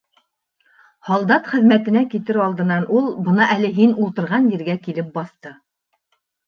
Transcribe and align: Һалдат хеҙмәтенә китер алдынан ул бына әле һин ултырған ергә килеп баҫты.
Һалдат 1.09 1.49
хеҙмәтенә 1.51 2.03
китер 2.15 2.41
алдынан 2.47 2.89
ул 3.01 3.13
бына 3.29 3.51
әле 3.59 3.73
һин 3.79 3.97
ултырған 4.07 4.53
ергә 4.59 4.81
килеп 4.89 5.15
баҫты. 5.21 5.59